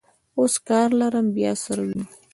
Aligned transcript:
اوس 0.37 0.53
کار 0.67 0.87
لرم، 0.99 1.27
بیا 1.35 1.51
سره 1.63 1.81
وینو. 1.87 2.05